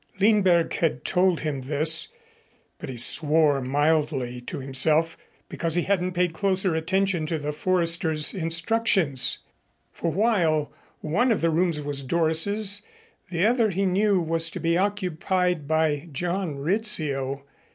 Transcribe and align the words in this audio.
Lindberg 0.19 0.73
had 0.77 1.05
told 1.05 1.41
him 1.41 1.61
this, 1.61 2.07
but 2.79 2.89
he 2.89 2.97
swore 2.97 3.61
mildly 3.61 4.41
to 4.47 4.57
himself 4.57 5.15
because 5.47 5.75
he 5.75 5.83
hadn't 5.83 6.13
paid 6.13 6.33
closer 6.33 6.73
attention 6.73 7.27
to 7.27 7.37
the 7.37 7.51
Forester's 7.53 8.33
instructions, 8.33 9.43
for 9.91 10.11
while 10.11 10.73
one 11.01 11.31
of 11.31 11.41
the 11.41 11.51
rooms 11.51 11.83
was 11.83 12.01
Doris's, 12.01 12.81
the 13.29 13.45
other 13.45 13.69
he 13.69 13.85
knew 13.85 14.19
was 14.19 14.49
to 14.49 14.59
be 14.59 14.75
occupied 14.75 15.67
by 15.67 16.09
John 16.11 16.55
Rizzio. 16.57 17.43